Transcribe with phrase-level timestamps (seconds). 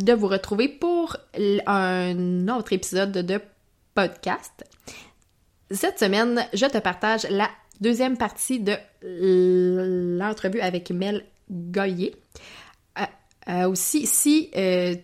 [0.00, 1.16] de, vous retrouver pour
[1.66, 3.40] un autre épisode de
[3.94, 4.64] podcast.
[5.70, 7.48] Cette semaine, je te partage la
[7.80, 8.74] deuxième partie de
[10.18, 12.14] l'entrevue avec Mel Goyer.
[12.98, 13.02] Euh,
[13.48, 14.94] euh, aussi, si euh,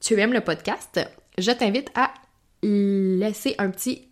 [0.00, 1.00] tu aimes le podcast,
[1.38, 2.12] je t'invite à
[2.62, 4.08] laisser un petit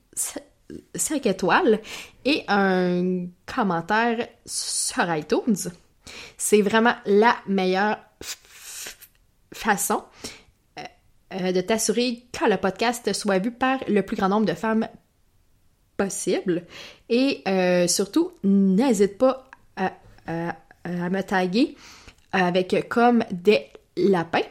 [0.95, 1.81] 5 étoiles
[2.25, 5.71] et un commentaire sur iTunes.
[6.37, 7.99] C'est vraiment la meilleure
[9.53, 10.03] façon
[11.31, 14.89] de t'assurer que le podcast soit vu par le plus grand nombre de femmes
[16.01, 16.65] possible.
[17.11, 19.93] Et euh, surtout, n'hésite pas à,
[20.87, 21.77] me taguer
[22.33, 24.49] avec comme des lapins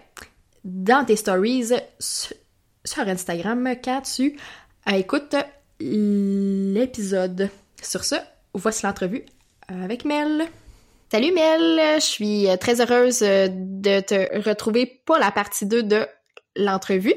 [0.64, 4.38] dans tes stories sur Instagram quand tu
[4.94, 5.36] écoutes
[5.80, 7.50] l'épisode.
[7.81, 8.16] Sur ce,
[8.53, 9.25] voici l'entrevue
[9.67, 10.47] avec Mel.
[11.11, 16.07] Salut Mel, je suis très heureuse de te retrouver pour la partie 2 de
[16.55, 17.15] l'entrevue.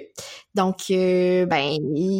[0.55, 1.77] Donc, euh, ben,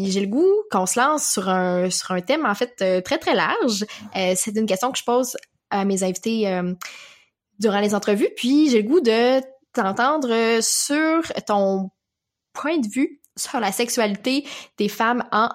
[0.07, 3.17] j'ai le goût qu'on se lance sur un, sur un thème, en fait, euh, très,
[3.17, 3.87] très large.
[4.15, 5.35] Euh, c'est une question que je pose
[5.71, 6.75] à mes invités euh,
[7.59, 8.29] durant les entrevues.
[8.37, 9.41] Puis, j'ai le goût de
[9.73, 11.89] t'entendre sur ton
[12.53, 14.45] point de vue sur la sexualité
[14.77, 15.49] des femmes en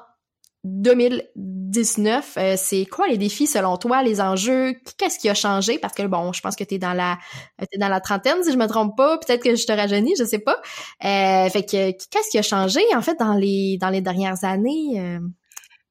[0.63, 5.79] 2019, euh, c'est quoi les défis selon toi, les enjeux, qu'est-ce qui a changé?
[5.79, 7.17] Parce que bon, je pense que tu es dans la
[7.59, 10.23] es dans la trentaine si je me trompe pas, peut-être que je te rajeunis, je
[10.23, 10.57] sais pas.
[11.05, 14.99] Euh, fait que qu'est-ce qui a changé en fait dans les dans les dernières années
[14.99, 15.19] euh,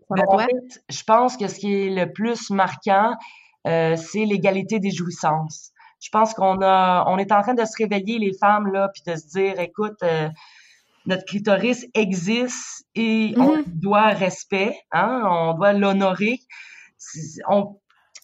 [0.09, 3.15] ben, en fait, je pense que ce qui est le plus marquant
[3.67, 5.73] euh, c'est l'égalité des jouissances.
[6.01, 9.03] Je pense qu'on a on est en train de se réveiller les femmes là puis
[9.07, 10.29] de se dire écoute euh,
[11.07, 13.51] notre clitoris existe et mm -hmm.
[13.51, 16.39] on doit respect, hein, on doit l'honorer.
[17.49, 17.61] On,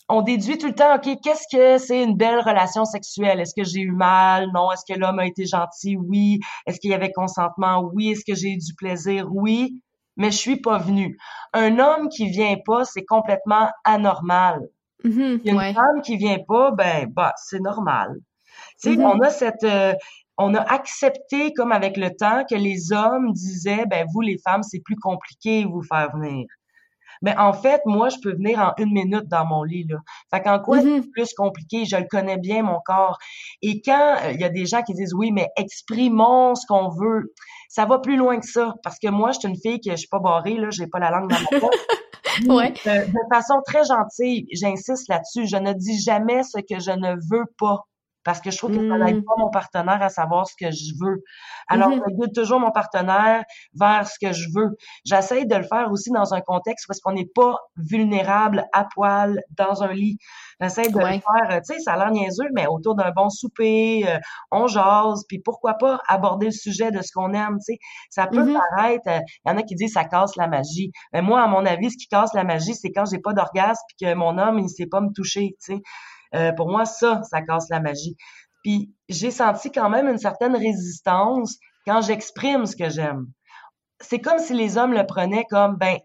[0.09, 3.41] on déduit tout le temps, OK, qu'est-ce que c'est une belle relation sexuelle?
[3.41, 4.51] Est-ce que j'ai eu mal?
[4.53, 4.71] Non.
[4.73, 5.97] Est-ce que l'homme a été gentil?
[5.97, 6.41] Oui.
[6.67, 7.77] Est-ce qu'il y avait consentement?
[7.95, 8.11] Oui.
[8.11, 9.21] Est-ce que j'ai eu du plaisir?
[9.31, 9.81] Oui.
[10.19, 11.17] Mais je suis pas venue.
[11.55, 14.57] Un homme qui vient pas, c'est complètement anormal.
[15.05, 15.73] Mm -hmm, une ouais.
[15.73, 18.09] femme qui vient pas, ben, bah, c'est normal.
[18.81, 19.13] Tu sais, mm -hmm.
[19.13, 19.95] on a cette, euh,
[20.39, 24.63] on a accepté, comme avec le temps, que les hommes disaient, ben vous les femmes,
[24.63, 26.47] c'est plus compliqué vous faire venir.
[27.23, 29.87] Mais en fait, moi, je peux venir en une minute dans mon lit.
[29.89, 29.99] Là.
[30.35, 31.03] Fait qu'en quoi mm -hmm.
[31.03, 31.85] c'est plus compliqué?
[31.85, 33.19] Je le connais bien, mon corps.
[33.63, 36.89] Et quand il euh, y a des gens qui disent oui, mais exprimons ce qu'on
[36.89, 37.33] veut,
[37.69, 38.75] ça va plus loin que ça.
[38.83, 40.99] Parce que moi, je suis une fille que je suis pas barrée, là, j'ai pas
[40.99, 41.85] la langue dans ma poche.
[42.57, 42.73] ouais.
[42.87, 45.47] de, de façon très gentille, j'insiste là-dessus.
[45.47, 47.79] Je ne dis jamais ce que je ne veux pas
[48.25, 49.25] parce que je trouve que ça n'aide Mmh.
[49.25, 51.23] pas mon partenaire à savoir ce que je veux.
[51.69, 52.01] Alors, Mmh mh.
[52.07, 53.45] je guide toujours mon partenaire
[53.75, 54.77] vers ce que je veux.
[55.05, 58.85] J'essaye de le faire aussi dans un contexte où est-ce qu'on n'est pas vulnérable à
[58.95, 60.19] poil dans un lit.
[60.61, 61.17] J'essaie de Ouais.
[61.17, 64.19] le faire, tu sais, ça a l'air niaiseux, mais autour d'un bon souper, euh,
[64.51, 67.79] on jase, puis pourquoi pas aborder le sujet de ce qu'on aime, tu sais.
[68.11, 68.59] Ça peut Mmh mh.
[68.77, 70.91] paraître, il y en a qui disent ça casse la magie.
[71.13, 73.83] Mais moi, à mon avis, ce qui casse la magie, c'est quand j'ai pas d'orgasme
[73.89, 75.83] puis que mon homme, il sait pas me toucher, tu sais.
[76.35, 78.17] Euh, pour moi, ça, ça casse la magie.
[78.63, 83.27] Puis j'ai senti quand même une certaine résistance quand j'exprime ce que j'aime.
[84.01, 85.99] C'est comme si les hommes le prenaient comme, ben,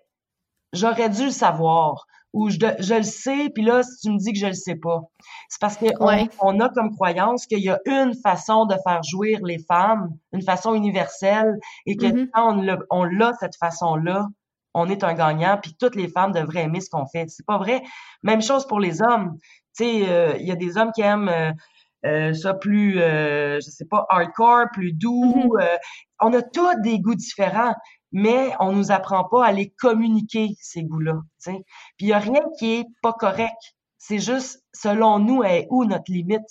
[0.73, 4.33] j'aurais dû le savoir ou je, je le sais, puis là, si tu me dis
[4.33, 5.01] que je le sais pas.
[5.49, 6.29] C'est parce qu'on ouais.
[6.39, 10.43] on a comme croyance qu'il y a une façon de faire jouir les femmes, une
[10.43, 12.27] façon universelle, et que Mmh mh.
[12.33, 12.61] quand
[12.91, 14.27] on l'a, cette façon-là,
[14.73, 17.25] on est un gagnant, puis toutes les femmes devraient aimer ce qu'on fait.
[17.29, 17.81] C'est pas vrai.
[18.21, 19.37] Même chose pour les hommes.
[19.77, 21.51] Tu sais, il euh, y a des hommes qui aiment euh,
[22.05, 25.55] euh, ça plus, euh, je sais pas, hardcore, plus doux.
[25.59, 25.77] Euh,
[26.21, 27.73] on a tous des goûts différents,
[28.11, 31.13] mais on nous apprend pas à les communiquer, ces goûts-là.
[31.43, 31.63] tu sais.
[31.97, 33.75] Puis il y a rien qui est pas correct.
[33.97, 36.47] C'est juste, selon nous, est où notre limite?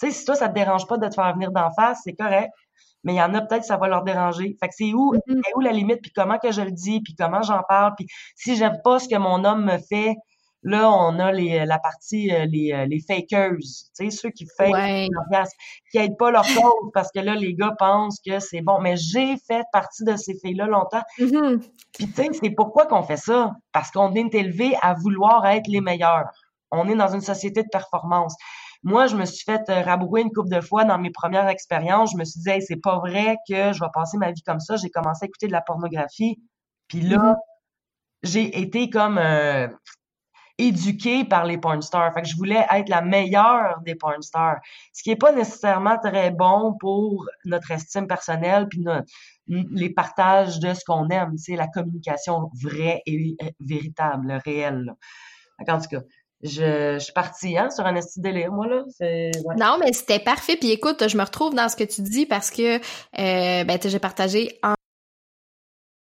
[0.00, 2.14] Tu sais, si toi, ça te dérange pas de te faire venir d'en face, c'est
[2.14, 2.50] correct.
[3.04, 4.56] Mais il y en a peut-être que ça va leur déranger.
[4.60, 5.18] Fait que c'est où, mh.
[5.30, 8.06] est où la limite, puis comment que je le dis, puis comment j'en parle, puis
[8.34, 10.16] si j'aime pas ce que mon homme me fait,
[10.62, 14.46] là, on a les, la partie, euh, les, euh, les fakers, tu sais, ceux qui
[14.56, 15.08] fake Ouais.
[15.90, 18.80] qui aident pas leur cause parce que là, les gars pensent que c'est bon.
[18.80, 21.02] Mais j'ai fait partie de ces filles-là longtemps.
[21.18, 21.58] Mh.
[21.92, 23.52] Puis tu sais, c'est pourquoi qu'on fait ça?
[23.72, 26.30] Parce qu'on est élevé à vouloir être les meilleurs.
[26.70, 28.34] On est dans une société de performance.
[28.82, 32.12] Moi, je me suis fait euh, rabrouer une couple de fois dans mes premières expériences.
[32.12, 34.60] Je me suis dit, hey, c'est pas vrai que je vais passer ma vie comme
[34.60, 34.76] ça.
[34.76, 36.40] J'ai commencé à écouter de la pornographie.
[36.88, 37.36] Puis là, mm-hmm.
[38.24, 39.68] j'ai été comme euh,
[40.58, 42.12] éduquée par les porn stars.
[42.14, 44.58] Fait que je voulais être la meilleure des porn stars.
[44.92, 48.84] Ce qui est pas nécessairement très bon pour notre estime personnelle puis
[49.48, 54.92] les partages de ce qu'on aime, c'est la communication vraie et véritable, réelle.
[55.68, 56.00] En tout cas,
[56.42, 58.82] je, suis partie hein, sur un esti délire, moi, là.
[59.56, 60.56] Non, mais c'était parfait.
[60.56, 63.98] Puis écoute, je me retrouve dans ce que tu dis parce que euh, ben, j'ai
[63.98, 64.74] partagé en...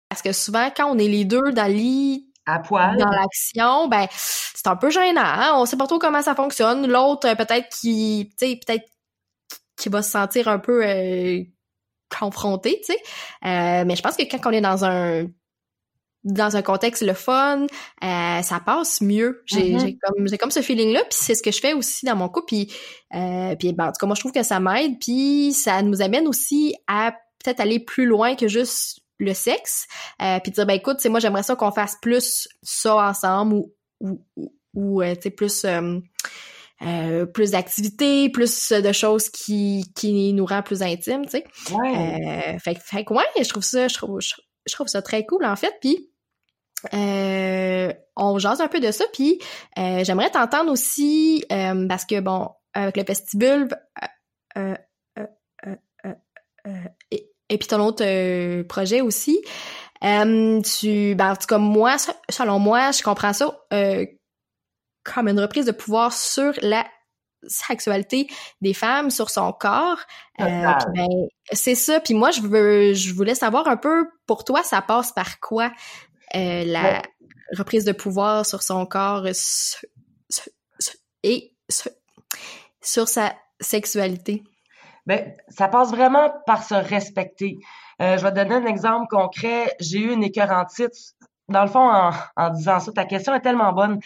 [0.09, 2.97] Parce que souvent, quand on est les deux dans lit à poil.
[2.97, 5.21] Dans l'action, ben c'est un peu gênant.
[5.21, 5.51] Hein?
[5.55, 6.87] On sait pas trop comment ça fonctionne.
[6.87, 8.85] L'autre, euh, peut-être qui, tu sais, peut-être
[9.77, 11.41] qui va se sentir un peu euh,
[12.09, 12.99] confronté, tu sais.
[13.45, 15.27] Euh, mais je pense que quand on est dans un
[16.25, 17.65] dans un contexte le fun,
[18.03, 19.41] euh, ça passe mieux.
[19.45, 19.97] J'ai mm-hmm.
[20.01, 22.27] comme j'ai comme ce feeling là, puis c'est ce que je fais aussi dans mon
[22.27, 22.47] couple.
[22.47, 22.73] Puis
[23.15, 26.01] euh, puis ben, en tout cas moi je trouve que ça m'aide, puis ça nous
[26.01, 27.13] amène aussi à
[27.43, 29.87] peut-être aller plus loin que juste le sexe,
[30.21, 33.75] euh, puis dire ben écoute, c'est moi j'aimerais ça qu'on fasse plus ça ensemble ou
[33.99, 34.25] ou,
[34.73, 35.99] ou euh, tu sais plus euh,
[36.81, 41.43] euh, plus d'activités, plus de choses qui, qui nous rend plus intimes, tu sais.
[41.73, 42.53] Ouais.
[42.55, 45.43] Euh, fait, fait que ouais, je trouve ça, je trouve, je, trouve ça très cool
[45.43, 45.73] en fait.
[45.81, 46.09] Puis
[46.93, 49.03] euh, on jase un peu de ça.
[49.11, 49.39] Puis
[49.75, 53.67] j'aimerais t'entendre aussi parce que bon, avec le vestibule
[57.11, 59.41] et, et puis ton autre projet aussi.
[60.01, 61.97] tu, ben, en tout cas, moi,
[62.29, 63.53] selon moi, je comprends ça
[65.03, 66.85] comme une reprise de pouvoir sur la
[67.47, 68.27] sexualité
[68.61, 69.99] des femmes, sur son corps.
[70.41, 71.07] Euh, ben,
[71.51, 71.99] c'est ça.
[71.99, 75.71] Puis moi, je veux, je voulais savoir un peu, pour toi, ça passe par quoi
[76.35, 77.01] euh, la
[77.57, 79.33] reprise de pouvoir sur son corps et
[82.81, 84.43] sur sa sexualité?
[85.09, 87.57] Ben, ça passe vraiment par se respecter.
[88.01, 89.75] Euh, je vais te donner un exemple concret.
[89.81, 90.93] J'ai eu une écœurantite.
[91.49, 93.99] Dans le fond, en, en disant ça, ta question est tellement bonne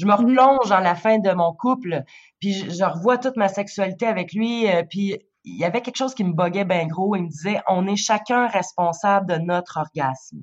[0.00, 2.04] je me replonge dans la fin de mon couple,
[2.40, 6.14] puis je, revois toute ma sexualité avec lui, euh, puis il y avait quelque chose
[6.14, 7.16] qui me boguait bien gros.
[7.16, 10.38] Il me disait, on est chacun responsable de notre orgasme.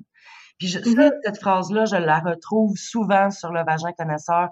[0.58, 1.10] Puis je, mm-hmm.
[1.24, 4.48] cette phrase-là, je la retrouve souvent sur le vagin connaisseur.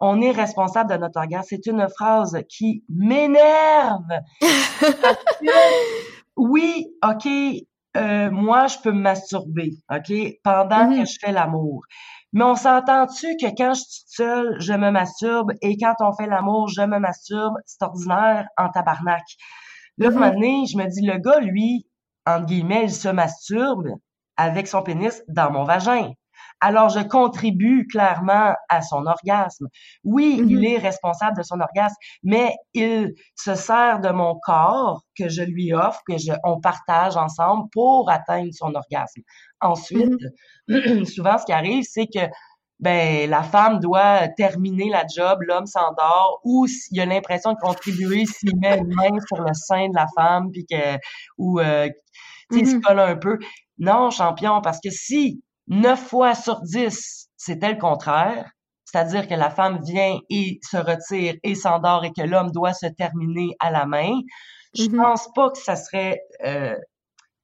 [0.00, 1.46] On est responsable de notre orgasme.
[1.50, 4.20] C'est une phrase qui m'énerve.
[6.36, 7.26] oui, ok,
[7.96, 10.12] euh, moi, je peux me masturber, ok,
[10.42, 11.12] pendant que mm-hmm.
[11.12, 11.82] je fais l'amour.
[12.32, 16.28] Mais on s'entend-tu que quand je suis seule, je me masturbe et quand on fait
[16.28, 19.24] l'amour, je me masturbe, c'est ordinaire en tabarnak.
[19.98, 20.70] Là, mm -hmm.
[20.70, 21.86] je me dis, le gars, lui,
[22.26, 23.88] entre guillemets, il se masturbe
[24.36, 26.12] avec son pénis dans mon vagin.
[26.60, 29.66] Alors, je contribue clairement à son orgasme.
[30.04, 30.68] Oui, il mm-hmm.
[30.68, 35.72] est responsable de son orgasme, mais il se sert de mon corps que je lui
[35.72, 39.22] offre, que je, on partage ensemble pour atteindre son orgasme.
[39.60, 40.22] Ensuite,
[40.68, 41.04] mm-hmm.
[41.14, 42.26] souvent, ce qui arrive, c'est que
[42.78, 48.24] ben la femme doit terminer la job, l'homme s'endort, ou s'il a l'impression de contribuer
[48.24, 50.98] s'il met une main sur le sein de la femme, puis que
[51.36, 51.88] ou euh,
[52.52, 52.80] il se mm-hmm.
[52.80, 53.38] colle un peu.
[53.78, 58.50] Non, champion, parce que si neuf fois sur dix, c'était le contraire,
[58.84, 62.86] c'est-à-dire que la femme vient et se retire et s'endort et que l'homme doit se
[62.86, 64.12] terminer à la main,
[64.74, 64.96] je mm-hmm.
[64.96, 66.76] pense pas que ça serait euh,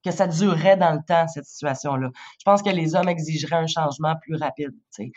[0.05, 2.11] que ça durerait dans le temps, cette situation-là.
[2.39, 4.73] Je pense que les hommes exigeraient un changement plus rapide.
[4.91, 5.11] sais.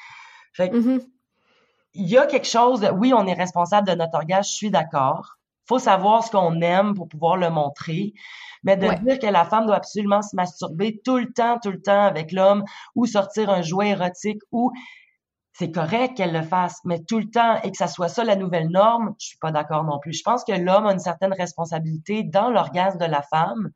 [0.54, 1.02] Fait mm-hmm.
[1.96, 4.72] il y a quelque chose de, oui, on est responsable de notre orgasme, je suis
[4.72, 5.39] d'accord.
[5.70, 8.14] Faut savoir ce qu'on aime pour pouvoir le montrer.
[8.64, 11.82] Mais de dire que la femme doit absolument se masturber tout le temps, tout le
[11.82, 14.72] temps avec l'homme, ou sortir un jouet érotique, ou
[15.54, 18.36] c'est correct qu'elle le fasse, mais tout le temps et que ça soit ça la
[18.36, 20.14] nouvelle norme, je suis pas d'accord non plus.
[20.14, 23.70] Je pense que l'homme a une certaine responsabilité dans l'orgasme de la femme,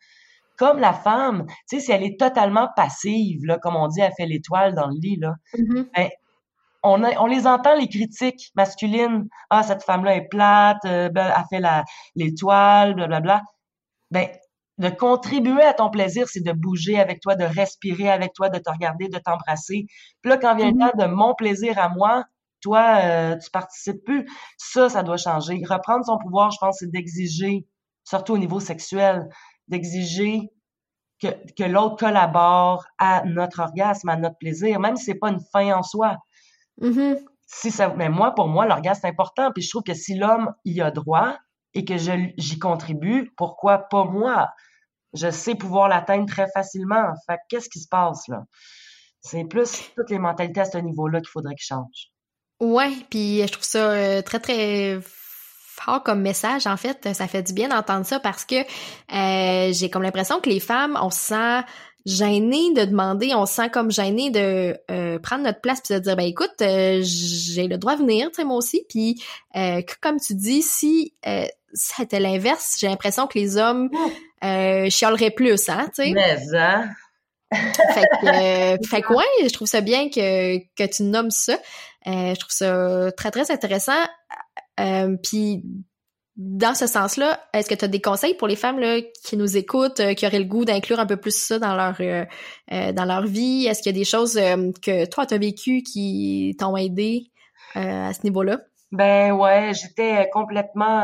[0.58, 4.14] comme la femme, tu sais, si elle est totalement passive, là, comme on dit, elle
[4.18, 5.90] fait l'étoile dans le lit, là, mm-hmm.
[5.96, 6.10] ben,
[6.84, 9.28] on, on les entend, les critiques masculines.
[9.50, 11.66] Ah, cette femme-là est plate, euh, ben, elle fait
[12.16, 13.42] l'étoile, blablabla.
[14.12, 14.30] Ben,
[14.80, 18.58] de contribuer à ton plaisir, c'est de bouger avec toi, de respirer avec toi, de
[18.60, 19.86] te regarder, de t'embrasser.
[20.22, 20.92] Puis là, quand vient le mm-hmm.
[20.92, 22.26] temps de mon plaisir à moi,
[22.62, 24.28] toi, euh, tu participes plus.
[24.58, 25.62] Ça, ça doit changer.
[25.70, 27.68] Reprendre son pouvoir, je pense, c'est d'exiger,
[28.04, 29.30] surtout au niveau sexuel,
[29.68, 30.50] d'exiger
[31.22, 35.42] que, que l'autre collabore à notre orgasme, à notre plaisir, même si c'est pas une
[35.52, 36.18] fin en soi.
[36.82, 37.24] Mm-hmm.
[37.46, 39.52] Si ça, mais moi, pour moi, l'orgasme c'est important.
[39.52, 41.38] Puis je trouve que si l'homme y a droit
[41.74, 44.50] et que j'y contribue, pourquoi pas moi?
[45.14, 47.14] Je sais pouvoir l'atteindre très facilement.
[47.28, 48.44] Fait qu'est-ce qui se passe là?
[49.22, 52.12] C'est plus toutes les mentalités à ce niveau-là qu'il faudrait qu'ils changent.
[52.60, 56.68] Ouais, puis je trouve ça euh, très très fort comme message.
[56.68, 60.50] En fait, ça fait du bien d'entendre ça parce que euh, j'ai comme l'impression que
[60.50, 61.62] les femmes, on se sent
[62.06, 66.00] gêné de demander, on se sent comme gêné de euh, prendre notre place puis de
[66.00, 68.86] dire ben écoute, euh, j'ai le droit de venir, tu sais moi aussi.
[68.90, 69.24] Puis
[70.02, 71.14] comme tu dis, si
[71.74, 73.90] c'était l'inverse, j'ai l'impression que les hommes
[74.44, 76.12] euh, chialeraient plus, hein, tu sais.
[76.12, 76.90] Mais hein?
[77.52, 81.58] fait que, fait que ouais, je trouve ça bien que, que tu nommes ça.
[82.06, 84.04] je trouve ça très, très intéressant.
[84.80, 85.64] Euh, puis
[86.36, 89.56] dans ce sens-là, est-ce que tu as des conseils pour les femmes là, qui nous
[89.56, 93.06] écoutent, euh, qui auraient le goût d'inclure un peu plus ça dans leur euh, dans
[93.06, 93.68] leur vie?
[93.68, 97.32] Est-ce qu'il y a des choses que toi, tu as vécues qui t'ont aidé
[97.76, 98.60] à ce niveau-là?
[98.92, 101.04] Ben ouais, j'étais complètement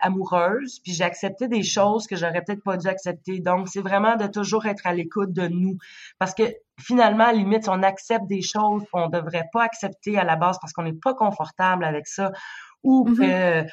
[0.00, 3.40] amoureuse, puis j'ai accepté des choses que j'aurais peut-être pas dû accepter.
[3.40, 5.76] Donc, c'est vraiment de toujours être à l'écoute de nous.
[6.18, 6.44] Parce que
[6.78, 10.58] finalement, à la limite, on accepte des choses qu'on devrait pas accepter à la base
[10.60, 12.32] parce qu'on n'est pas confortable avec ça
[12.82, 13.64] ou mm-hmm.
[13.64, 13.70] que,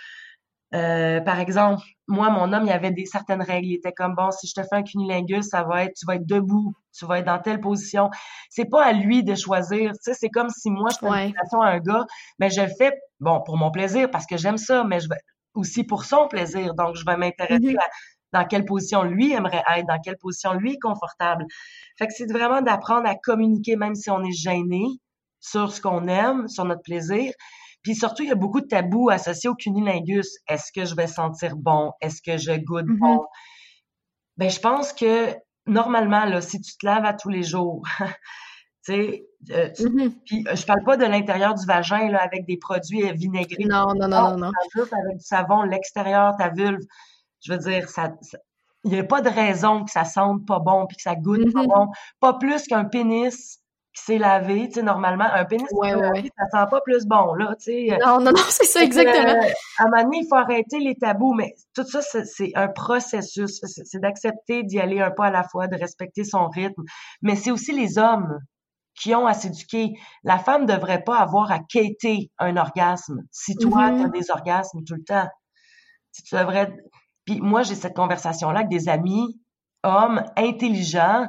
[0.75, 3.67] euh, par exemple, moi, mon homme, il y avait des certaines règles.
[3.67, 6.15] Il était comme, bon, si je te fais un cunilingus, ça va être, tu vas
[6.15, 8.09] être debout, tu vas être dans telle position.
[8.49, 9.91] C'est pas à lui de choisir.
[9.93, 12.05] Tu sais, c'est comme si moi, je fais une à un gars,
[12.39, 15.19] mais je le fais, bon, pour mon plaisir, parce que j'aime ça, mais je vais
[15.53, 16.73] aussi pour son plaisir.
[16.73, 17.79] Donc, je vais m'intéresser mm-hmm.
[17.79, 17.87] à
[18.33, 21.45] dans quelle position lui aimerait être, dans quelle position lui est confortable.
[21.97, 24.83] Fait que c'est vraiment d'apprendre à communiquer, même si on est gêné,
[25.39, 27.31] sur ce qu'on aime, sur notre plaisir,
[27.85, 30.39] puis surtout, il y a beaucoup de tabous associés au cunilingus.
[30.47, 31.91] Est-ce que je vais sentir bon?
[32.01, 32.97] Est-ce que je goûte mm-hmm.
[32.97, 33.25] bon?
[34.37, 35.35] Ben, je pense que
[35.67, 40.13] normalement, là, si tu te laves à tous les jours, tu sais, euh, mm-hmm.
[40.25, 43.65] puis euh, je parle pas de l'intérieur du vagin là avec des produits vinaigrés.
[43.65, 44.51] Non, non, non, non, non.
[44.75, 46.81] Juste avec du savon, l'extérieur, ta vulve.
[47.41, 48.15] Je veux dire, ça,
[48.83, 51.53] il n'y a pas de raison que ça sente pas bon puis que ça goûte
[51.53, 51.67] pas mm-hmm.
[51.67, 51.91] bon.
[52.19, 53.59] Pas plus qu'un pénis
[53.95, 57.33] qui s'est lavé, tu sais, normalement, un pénis ouais, ouais, ça sent pas plus bon,
[57.33, 57.97] là, tu sais.
[58.05, 59.41] Non, non, non, c'est ça, exactement.
[59.41, 62.67] Euh, à un moment donné, il faut arrêter les tabous, mais tout ça, c'est un
[62.67, 63.61] processus.
[63.63, 66.83] C'est d'accepter d'y aller un pas à la fois, de respecter son rythme.
[67.21, 68.37] Mais c'est aussi les hommes
[68.95, 69.93] qui ont à s'éduquer.
[70.23, 73.99] La femme devrait pas avoir à quêter un orgasme si toi, mm-hmm.
[73.99, 75.27] tu as des orgasmes tout le temps.
[76.11, 76.75] Si tu devrais...
[77.25, 79.39] Puis moi, j'ai cette conversation-là avec des amis,
[79.83, 81.27] hommes intelligents,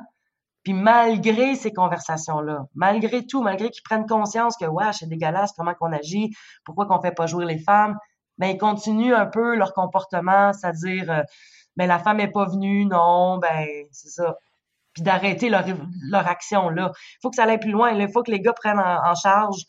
[0.67, 5.75] puis malgré ces conversations-là, malgré tout, malgré qu'ils prennent conscience que ouais, c'est dégueulasse comment
[5.75, 7.97] qu'on agit, pourquoi qu'on fait pas jouer les femmes,
[8.37, 11.23] ben ils continuent un peu leur comportement, c'est-à-dire euh,
[11.77, 14.35] ben la femme est pas venue, non, ben c'est ça.
[14.93, 15.65] Puis d'arrêter leur,
[16.11, 16.91] leur action là.
[16.97, 19.67] Il faut que ça aille plus loin, il faut que les gars prennent en, charge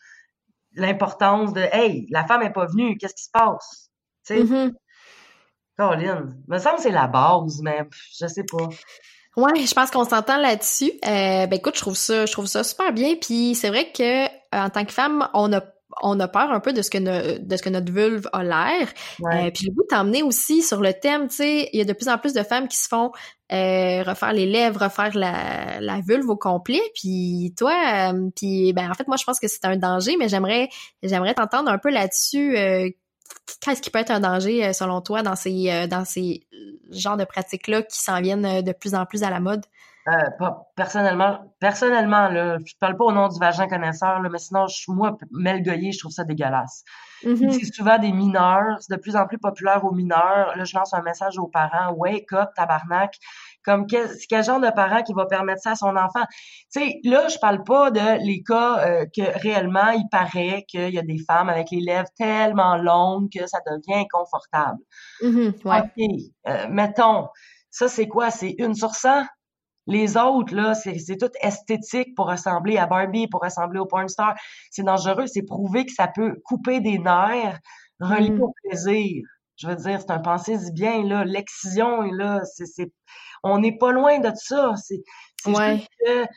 [0.74, 3.92] l'importance de hey, la femme est pas venue, qu'est-ce qui se passe?
[4.26, 4.44] Tu sais?
[4.44, 4.74] Mm-hmm.
[6.48, 7.88] Me semble que c'est la base, mais
[8.20, 8.68] je sais pas.
[9.38, 10.92] Ouais, je pense qu'on s'entend là-dessus.
[11.06, 13.16] Euh, ben écoute, je trouve ça, je trouve ça super bien.
[13.16, 15.62] Puis c'est vrai que euh, en tant que femme, on a
[16.02, 16.98] on a peur un peu de ce que
[17.38, 18.88] de ce que notre vulve a l'air.
[19.32, 21.94] Euh, puis le goût t'emmener aussi sur le thème, tu sais, il y a de
[21.94, 23.12] plus en plus de femmes qui se font
[23.52, 26.82] euh, refaire les lèvres, refaire la, la vulve au complet.
[26.96, 27.74] Puis toi,
[28.12, 30.70] euh, puis ben en fait moi je pense que c'est un danger, mais j'aimerais
[31.04, 32.58] j'aimerais t'entendre un peu là-dessus
[33.62, 36.48] qu'est-ce qui peut être un danger euh, selon toi dans ces euh, dans ces
[36.92, 39.66] genres de pratiques là qui s'en viennent euh, de plus en plus à la mode?
[40.76, 45.18] Personnellement personnellement là je parle pas au nom du vagin connaisseur mais sinon je, moi
[45.32, 46.84] Mel Goyer je trouve ça dégueulasse
[47.24, 47.52] mm-hmm.
[47.52, 50.94] c'est souvent des mineurs c'est de plus en plus populaire aux mineurs là je lance
[50.94, 53.14] un message aux parents wake up tabarnak
[53.68, 56.24] comme quel, quel genre de parent qui va permettre ça à son enfant?
[56.72, 60.90] Tu sais, là, je parle pas de les cas euh, que réellement il paraît qu'il
[60.90, 64.80] y a des femmes avec les lèvres tellement longues que ça devient inconfortable.
[65.22, 67.28] Mm-hmm, OK, euh, mettons,
[67.70, 68.32] ça c'est quoi?
[68.32, 69.26] C'est une sur cent?
[69.88, 74.36] Les autres, là, c'est tout esthétique pour ressembler à Barbie, pour ressembler au porn star.
[74.70, 77.60] C'est dangereux, c'est prouvé que ça peut couper des nerfs,
[78.00, 78.42] relier mm.
[78.42, 79.24] au plaisir.
[79.56, 81.24] Je veux dire, c'est un pensée bien, là.
[81.24, 82.92] L'excision, là, c'est
[83.44, 84.74] on n'est pas loin de ça.
[84.76, 85.04] C'est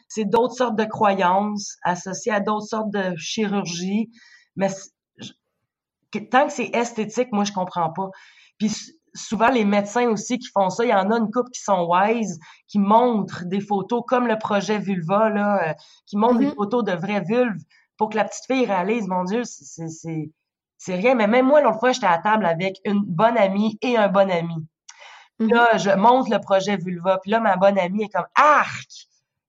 [0.09, 4.11] c'est d'autres sortes de croyances associées à d'autres sortes de chirurgie.
[4.57, 4.69] Mais
[6.31, 8.11] tant que c'est esthétique, moi, je comprends pas.
[8.59, 8.73] Puis
[9.15, 11.87] souvent, les médecins aussi qui font ça, il y en a une couple qui sont
[11.89, 12.39] wise,
[12.69, 15.75] qui montrent des photos comme le projet Vulva, là, euh,
[16.07, 16.55] qui montrent des mm-hmm.
[16.55, 17.63] photos de vraies vulves
[17.97, 21.15] pour que la petite fille réalise, mon Dieu, c'est rien.
[21.15, 24.31] Mais même moi, l'autre fois, j'étais à table avec une bonne amie et un bon
[24.31, 24.67] ami.
[25.39, 25.55] Mm-hmm.
[25.55, 27.19] Là, je monte le projet Vulva.
[27.19, 28.89] Puis là, ma bonne amie est comme Arc!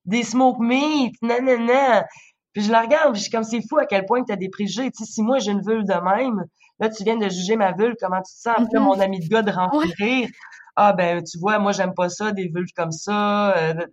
[0.04, 1.14] Des smoke meat!
[1.22, 2.06] Nanana!
[2.52, 4.36] Puis je la regarde, puis je suis comme c'est fou à quel point tu as
[4.36, 4.90] des préjugés.
[4.90, 6.44] Tu sais, si moi j'ai une vulve de même,
[6.82, 8.56] là, tu viens de juger ma vulve, comment tu te sens?
[8.56, 8.82] Puis là, mm-hmm.
[8.82, 10.28] mon ami de gars de rentrer
[10.76, 13.56] Ah ben, tu vois, moi j'aime pas ça, des vulves comme ça.
[13.56, 13.86] Euh,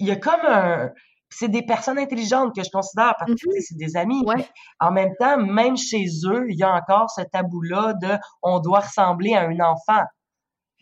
[0.00, 0.90] il y a comme un.
[1.28, 3.60] c'est des personnes intelligentes que je considère parce que Mm-hmm.
[3.60, 4.22] c'est des amis.
[4.26, 4.46] Ouais.
[4.80, 8.80] En même temps, même chez eux, il y a encore ce tabou-là de on doit
[8.80, 10.02] ressembler à un enfant.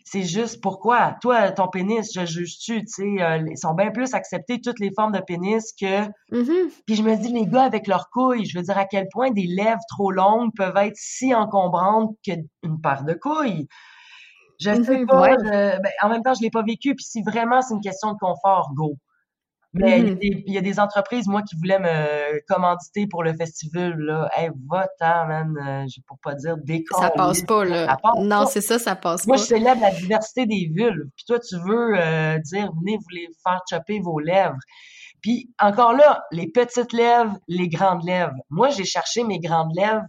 [0.09, 1.15] C'est juste pourquoi?
[1.21, 4.91] Toi ton pénis, je juge-tu, tu sais, euh, ils sont bien plus acceptés toutes les
[4.95, 6.69] formes de pénis que Mhm.
[6.85, 9.31] puis je me dis les gars avec leurs couilles, je veux dire à quel point
[9.31, 13.67] des lèvres trop longues peuvent être si encombrantes qu'une paire de couilles?
[14.59, 15.35] Je sais Mhm, pas, ouais.
[15.43, 18.13] je- ben, en même temps je l'ai pas vécu puis si vraiment c'est une question
[18.13, 18.97] de confort, go.
[19.79, 23.07] Mais il y a des- il y, a des entreprises, moi, qui voulaient me commanditer
[23.07, 24.29] pour le festival, là.
[24.35, 25.55] Hey, va-t'en, man.
[25.57, 27.01] euh, je pour pas dire décoller.
[27.07, 27.97] Ça passe pas, là.
[28.01, 29.41] passe Non, c'est ça, ça passe Moi, pas.
[29.41, 31.09] je célèbre la diversité des vulves.
[31.15, 34.57] Puis toi, tu veux euh, dire, venez vous les faire chopper vos lèvres.
[35.21, 38.35] Puis encore là, les petites lèvres, les grandes lèvres.
[38.49, 40.05] Moi, j'ai cherché mes grandes lèvres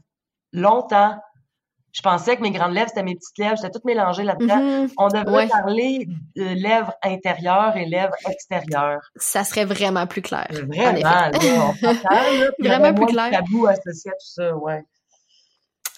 [0.52, 1.16] longtemps.
[1.92, 3.56] Je pensais que mes grandes lèvres, c'était mes petites lèvres.
[3.56, 4.56] J'étais toutes mélangées là-dedans.
[4.58, 4.90] Mhm.
[4.98, 5.48] On devrait Ouais.
[5.48, 9.00] parler de lèvres intérieures et lèvres extérieures.
[9.16, 10.46] Ça serait vraiment plus clair.
[10.50, 12.50] en Vraiment, là, on là.
[12.58, 13.30] Vraiment plus clair.
[13.30, 14.82] tabou associé à tout ça, ouais.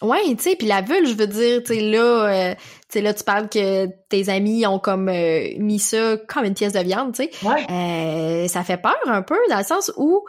[0.02, 3.00] Ouais, tu sais, puis la vulve, je veux dire, tu sais, là, euh, tu sais,
[3.02, 6.80] là, tu parles que tes amis ont comme euh, mis ça comme une pièce de
[6.80, 7.46] viande, tu sais.
[7.46, 7.66] Ouais.
[7.70, 10.24] Euh, ça fait peur un peu, dans le sens où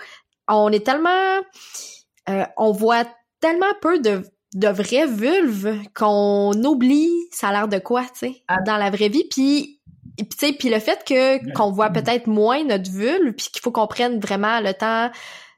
[0.50, 1.38] on est tellement...
[2.30, 3.06] euh, on voit
[3.40, 8.44] tellement peu de, de vraies vulves qu'on oublie ça a l'air de quoi, tu sais,
[8.48, 8.62] Ah.
[8.66, 9.80] dans la vraie vie, puis...
[10.18, 13.62] puis, tu sais, puis le fait que qu'on voit peut-être moins notre vulve, puis qu'il
[13.62, 15.10] faut qu'on prenne vraiment le temps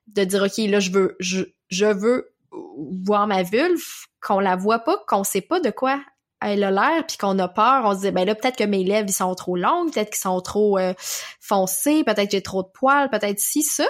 [0.08, 3.84] de dire ok là je veux je, je veux voir ma vulve
[4.22, 6.00] qu'on la voit pas qu'on sait pas de quoi
[6.44, 8.84] elle a l'air puis qu'on a peur on se dit ben là peut-être que mes
[8.84, 10.94] lèvres ils sont trop longues peut-être qu'ils sont trop euh,
[11.40, 13.86] foncés peut-être que j'ai trop de poils peut-être si ça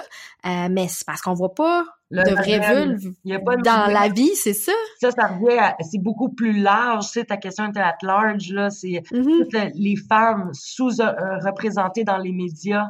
[0.46, 3.56] Euh, mais c'est parce qu'on voit pas Le de vraies vulves Il y a pas
[3.56, 7.24] de dans la vie c'est ça Ça, ça revient c'est beaucoup plus large, tu sais,
[7.24, 9.24] ta question était at large, là, c'est Mhm.
[9.24, 12.86] toutes le- les femmes sous-représentées dans les médias,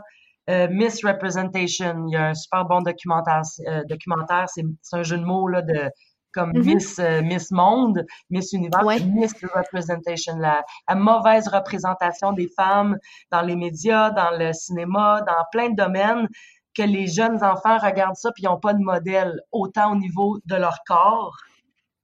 [0.51, 2.07] euh, misrepresentation.
[2.09, 5.49] Il y a un super bon documentaire, euh, documentaire, c'est c'est un jeu de mots,
[5.49, 5.91] là, de,
[6.35, 6.65] comme Mhm.
[6.65, 9.01] Miss, euh, Miss Monde, Miss Univers, Ouais.
[9.01, 12.99] misrepresentation, la, la mauvaise représentation des femmes
[13.31, 16.29] dans les médias, dans le cinéma, dans plein de domaines,
[16.77, 20.39] que les jeunes enfants regardent ça puis ils n'ont pas de modèle, autant au niveau
[20.47, 21.37] de leur corps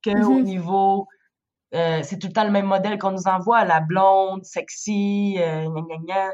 [0.05, 0.43] que au Mhm.
[0.45, 1.07] niveau
[1.75, 5.69] euh, c'est tout le temps le même modèle qu'on nous envoie, la blonde, sexy, euh,
[5.69, 6.31] gna, gna, gna.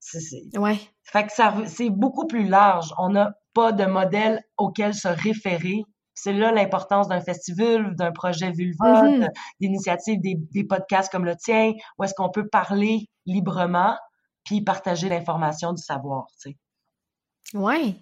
[0.00, 2.92] C'est, c'est- ouais fait que ça, c'est beaucoup plus large.
[2.98, 5.84] On n'a pas de modèle auquel se référer.
[6.22, 9.20] C'est là l'importance d'un festival, d'un projet Vulva, Mhm.
[9.20, 9.28] de-
[9.60, 13.96] d'initiatives, des, des podcasts comme le tien, où est-ce qu'on peut parler librement
[14.44, 16.56] puis partager l'information du savoir, tu sais.
[17.58, 17.94] Ouais.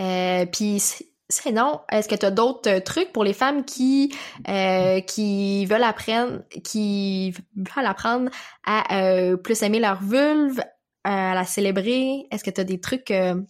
[0.00, 0.82] Euh, puis
[1.28, 4.14] sinon, est-ce que tu as d'autres trucs pour les femmes qui
[4.48, 8.30] euh, qui veulent apprendre qui veulent apprendre
[8.66, 10.60] à euh, plus aimer leur vulve,
[11.04, 12.26] à la célébrer?
[12.30, 13.40] Est-ce que tu as des trucs euh,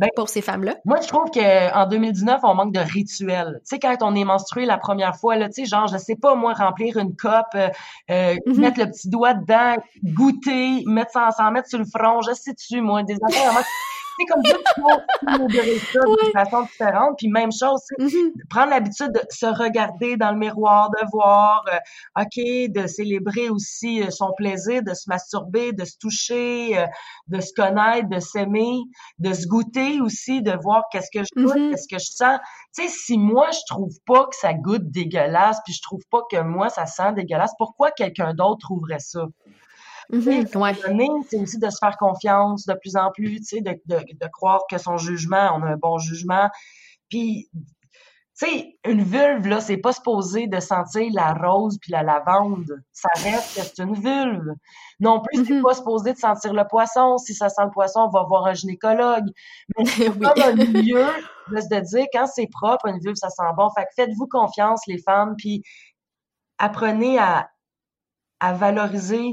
[0.00, 0.76] Ben, pour ces femmes-là?
[0.86, 3.60] Moi, je trouve que en 2019, on manque de rituels.
[3.64, 6.16] Tu sais, quand on est menstrué la première fois, là, tu sais, genre, je sais
[6.16, 7.68] pas, moi, remplir une coupe, euh,
[8.10, 8.60] euh, Mhm.
[8.60, 12.80] mettre le petit doigt dedans, goûter, mettre ça, s'en mettre sur le front, je sais-tu,
[12.80, 13.52] moi, des affaires.
[14.20, 16.32] C'est comme ça faut célébrer ça Ouais.
[16.34, 17.14] façon différente.
[17.18, 18.32] Puis même chose, tu Mhm.
[18.50, 24.02] prendre l'habitude de se regarder dans le miroir, de voir, euh, OK, de célébrer aussi
[24.02, 26.86] euh, son plaisir, de se masturber, de se toucher, euh,
[27.28, 28.78] de se connaître, de s'aimer,
[29.18, 31.70] de se goûter aussi, de voir qu'est-ce que je goûte, Mhm.
[31.70, 32.38] qu'est-ce que je sens.
[32.76, 36.20] Tu sais, si moi, je trouve pas que ça goûte dégueulasse, puis je trouve pas
[36.30, 39.26] que moi, ça sent dégueulasse, pourquoi quelqu'un d'autre trouverait ça?
[40.12, 40.74] À un Ouais.
[41.28, 44.28] c'est aussi de se faire confiance de plus en plus, tu sais, de, de, de
[44.32, 46.48] croire que son jugement, on a un bon jugement.
[47.08, 52.02] Puis, tu sais, une vulve, là, c'est pas supposé de sentir la rose puis la
[52.02, 52.82] lavande.
[52.92, 54.54] Ça reste que c'est une vulve.
[54.98, 55.62] Non plus, c'est Mhm.
[55.62, 57.18] pas supposé de sentir le poisson.
[57.18, 59.26] Si ça sent le poisson, on va voir un gynécologue.
[59.76, 60.20] Mais c'est Oui.
[60.20, 60.54] comme un
[60.94, 61.06] milieu
[61.52, 63.68] de se dire, quand c'est propre, une vulve, ça sent bon.
[63.76, 65.62] Fait que faites-vous confiance, les femmes, puis
[66.58, 67.50] apprenez à,
[68.40, 69.32] à valoriser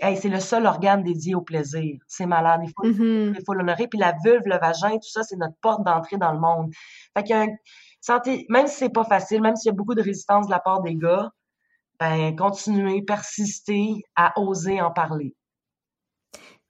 [0.00, 1.98] hey, c'est le seul organe dédié au plaisir.
[2.06, 2.60] C'est malade.
[2.64, 3.34] Il faut, Mhm.
[3.36, 3.88] il faut l'honorer.
[3.88, 6.70] Puis la vulve, le vagin, tout ça, c'est notre porte d'entrée dans le monde.
[7.16, 7.48] Fait un,
[8.00, 10.58] santé, même si c'est pas facile, même s'il y a beaucoup de résistance de la
[10.58, 11.30] part des gars,
[11.98, 15.34] ben, continuez, persistez à oser en parler.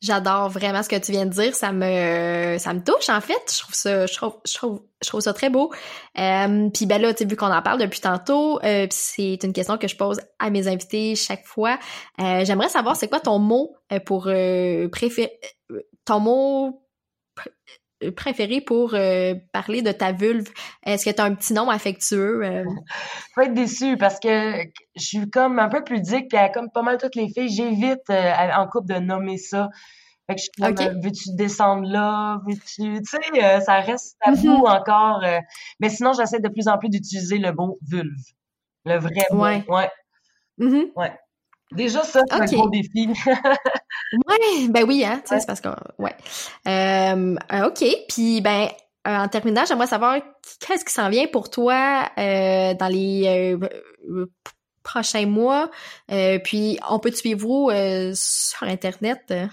[0.03, 1.55] J'adore vraiment ce que tu viens de dire.
[1.55, 3.41] Ça me, ça me touche en fait.
[3.53, 5.73] Je trouve ça, je trouve, je trouve, je trouve ça très beau.
[6.19, 9.53] Euh, puis ben là, tu sais, vu qu'on en parle depuis tantôt, euh, c'est une
[9.53, 11.79] question que je pose à mes invités chaque fois.
[12.21, 15.39] Euh, J'aimerais savoir c'est quoi ton mot euh, pour euh, préférer,
[16.05, 16.83] ton mot
[18.11, 20.51] préféré pour euh, parler de ta vulve.
[20.85, 22.45] Est-ce que tu as un petit nom affectueux?
[22.45, 22.65] euh?
[23.35, 24.63] Faut être déçu parce que
[24.97, 28.33] je suis comme un peu pudique puis comme pas mal toutes les filles, j'évite euh,
[28.57, 29.69] en couple de nommer ça.
[30.27, 32.41] Fait que je suis comme, euh, veux-tu descendre là?
[32.47, 34.81] Veux-tu, tu sais, ça reste tabou mm-hmm.
[34.81, 35.25] encore.
[35.81, 38.11] Mais sinon, j'essaie de plus en plus d'utiliser le mot vulve.
[38.85, 39.43] Le vrai mot.
[39.43, 39.65] Ouais.
[39.69, 39.91] Ouais.
[40.59, 40.93] Mm-hmm.
[40.97, 41.13] ouais.
[41.75, 43.09] Déjà, ça, c'est un gros défi.
[43.27, 46.15] ouais, ben oui, hein, tu sais, c'est parce que, ouais.
[46.69, 48.69] Euh, OK, puis ben,
[49.05, 50.19] en terminant, j'aimerais savoir
[50.61, 53.57] qu'est-ce qui s'en vient pour toi euh, dans les
[54.83, 55.71] prochains mois.
[56.11, 59.23] Euh, puis, on peut te suivre où euh, sur Internet?
[59.31, 59.47] Euh,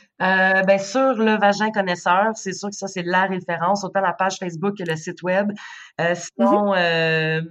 [0.63, 4.38] ben, sur le Vagin Connaisseur, c'est sûr que ça, c'est la référence, autant la page
[4.38, 5.51] Facebook que le site web.
[5.97, 7.47] sinon, mm-hmm.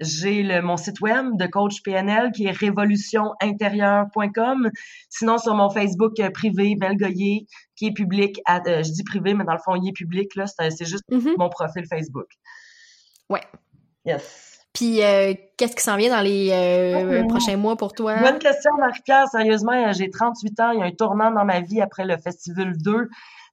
[0.00, 4.70] J'ai le, mon site web de coach PNL qui est révolutionintérieure.com.
[5.08, 9.54] Sinon, sur mon Facebook privé, Mel Goyer, qui est public, je dis privé, mais dans
[9.54, 11.36] le fond, il est public, là, c'est juste mm-hmm.
[11.38, 12.26] mon profil Facebook.
[13.28, 13.42] Ouais.
[14.04, 14.56] Yes.
[14.76, 18.18] Puis, euh, qu'est-ce qui s'en vient dans les euh, oh, prochains mois pour toi?
[18.18, 19.26] Bonne question, Marie-Pierre.
[19.28, 20.70] Sérieusement, euh, j'ai 38 ans.
[20.72, 23.08] Il y a un tournant dans ma vie après le Festival 2.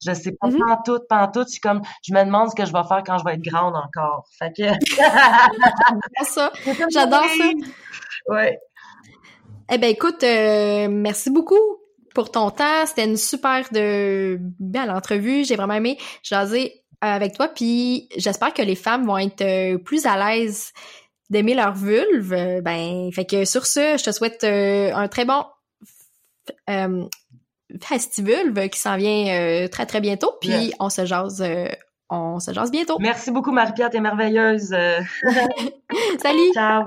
[0.06, 0.78] Je sais pas, mm -hmm.
[0.86, 1.46] tout, pas tout.
[1.54, 3.76] Je, comme, je me demande ce que je vais faire quand je vais être grande
[3.76, 4.26] encore.
[4.38, 4.64] Fait que...
[4.98, 6.52] J'adore ça.
[6.92, 8.34] J'adore ça.
[8.34, 8.60] Ouais.
[9.72, 11.66] Eh ben écoute, merci beaucoup
[12.14, 12.86] pour ton temps.
[12.86, 15.44] C'était une super de belle entrevue.
[15.46, 17.48] J'ai vraiment aimé jaser avec toi.
[17.48, 20.74] Puis j'espère que les femmes vont être plus à l'aise
[21.34, 22.34] d'aimer leur vulve.
[22.34, 25.44] Euh, ben, fait que sur ce, je te souhaite euh, un très bon
[26.70, 27.04] euh,
[27.82, 30.34] festivulve qui s'en vient très très bientôt.
[30.42, 31.44] Puis on se jase,
[32.10, 32.98] on se jase bientôt.
[33.00, 34.70] Merci beaucoup Marie-Pierre, t'es merveilleuse.
[36.20, 36.54] Salut.
[36.54, 36.84] Ciao.